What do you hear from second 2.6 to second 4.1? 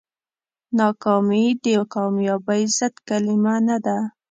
ضد کلمه نه ده.